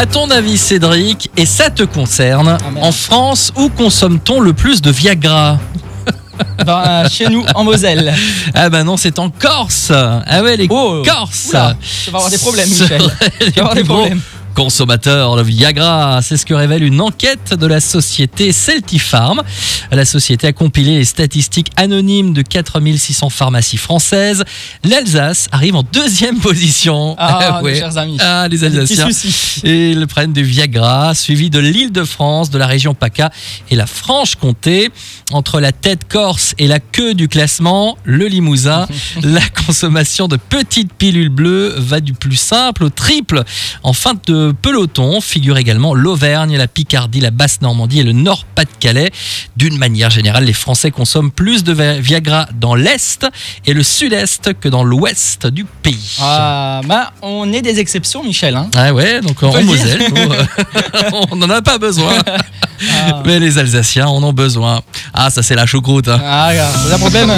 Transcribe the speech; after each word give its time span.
À 0.00 0.06
ton 0.06 0.30
avis, 0.30 0.56
Cédric, 0.56 1.30
et 1.36 1.44
ça 1.44 1.68
te 1.68 1.82
concerne, 1.82 2.56
Ah, 2.58 2.80
en 2.80 2.90
France, 2.90 3.52
où 3.54 3.68
consomme-t-on 3.68 4.40
le 4.40 4.54
plus 4.54 4.80
de 4.80 4.90
Viagra 4.90 5.58
Bah, 6.64 7.06
chez 7.06 7.28
nous, 7.28 7.44
en 7.54 7.64
Moselle. 7.64 8.14
Ah 8.54 8.70
bah 8.70 8.82
non, 8.82 8.96
c'est 8.96 9.18
en 9.18 9.28
Corse. 9.28 9.92
Ah 9.92 10.42
ouais, 10.42 10.56
les 10.56 10.68
Oh, 10.70 11.02
Corses. 11.04 11.48
oula, 11.50 11.74
tu 12.04 12.10
vas 12.10 12.16
avoir 12.16 12.30
des 12.30 12.38
problèmes, 12.38 12.70
Michel. 12.70 13.02
Tu 13.40 13.50
vas 13.50 13.60
avoir 13.60 13.74
des 13.74 13.84
problèmes. 13.84 14.22
Consommateurs 14.60 15.36
de 15.36 15.42
Viagra. 15.42 16.20
C'est 16.20 16.36
ce 16.36 16.44
que 16.44 16.52
révèle 16.52 16.82
une 16.82 17.00
enquête 17.00 17.54
de 17.54 17.66
la 17.66 17.80
société 17.80 18.52
Celtifarm. 18.52 19.40
La 19.90 20.04
société 20.04 20.48
a 20.48 20.52
compilé 20.52 20.98
les 20.98 21.06
statistiques 21.06 21.70
anonymes 21.76 22.34
de 22.34 22.42
4600 22.42 23.30
pharmacies 23.30 23.78
françaises. 23.78 24.44
L'Alsace 24.84 25.48
arrive 25.50 25.76
en 25.76 25.82
deuxième 25.82 26.38
position. 26.40 27.16
Ah, 27.18 27.62
ouais. 27.62 27.72
mes 27.72 27.78
chers 27.78 27.96
amis. 27.96 28.18
Ah, 28.20 28.48
les 28.50 28.62
Alsaciens. 28.62 29.08
Et 29.64 29.92
ils 29.92 30.06
prennent 30.06 30.34
du 30.34 30.42
Viagra, 30.42 31.14
suivi 31.14 31.48
de 31.48 31.58
l'île 31.58 31.90
de 31.90 32.04
France, 32.04 32.50
de 32.50 32.58
la 32.58 32.66
région 32.66 32.92
PACA 32.92 33.30
et 33.70 33.76
la 33.76 33.86
Franche-Comté. 33.86 34.90
Entre 35.32 35.60
la 35.60 35.72
tête 35.72 36.06
corse 36.06 36.54
et 36.58 36.66
la 36.66 36.80
queue 36.80 37.14
du 37.14 37.28
classement, 37.28 37.96
le 38.04 38.26
Limousin, 38.26 38.86
la 39.22 39.48
consommation 39.64 40.28
de 40.28 40.36
petites 40.36 40.92
pilules 40.92 41.30
bleues 41.30 41.72
va 41.78 42.00
du 42.00 42.12
plus 42.12 42.36
simple 42.36 42.84
au 42.84 42.90
triple. 42.90 43.42
En 43.82 43.94
fin 43.94 44.12
de 44.26 44.49
peloton 44.52 45.20
figure 45.20 45.58
également 45.58 45.94
l'Auvergne, 45.94 46.56
la 46.56 46.68
Picardie, 46.68 47.20
la 47.20 47.30
Basse-Normandie 47.30 48.00
et 48.00 48.04
le 48.04 48.12
Nord-Pas-de-Calais. 48.12 49.10
D'une 49.56 49.76
manière 49.78 50.10
générale, 50.10 50.44
les 50.44 50.52
Français 50.52 50.90
consomment 50.90 51.30
plus 51.30 51.64
de 51.64 51.72
Vi- 51.72 52.00
Viagra 52.00 52.48
dans 52.58 52.74
l'Est 52.74 53.26
et 53.66 53.72
le 53.74 53.82
Sud-Est 53.82 54.54
que 54.60 54.68
dans 54.68 54.84
l'Ouest 54.84 55.46
du 55.46 55.64
pays. 55.64 56.16
Ah, 56.20 56.80
bah, 56.86 57.12
on 57.22 57.52
est 57.52 57.62
des 57.62 57.78
exceptions, 57.80 58.22
Michel. 58.22 58.56
Hein. 58.56 58.68
Ah 58.74 58.92
ouais, 58.92 59.20
donc 59.20 59.42
en. 59.42 59.62
Moselle, 59.62 60.02
euh, 60.16 60.44
on 61.30 61.36
n'en 61.36 61.50
a 61.50 61.62
pas 61.62 61.78
besoin. 61.78 62.14
Ah, 62.26 63.22
Mais 63.26 63.38
les 63.38 63.58
Alsaciens 63.58 64.06
en 64.06 64.22
ont 64.22 64.32
besoin. 64.32 64.80
Ah, 65.12 65.30
ça 65.30 65.42
c'est 65.42 65.54
la 65.54 65.66
choucroute. 65.66 66.08
hein. 66.08 66.20
ah, 66.24 66.50
c'est 66.86 66.92
un 66.94 66.98
problème. 66.98 67.30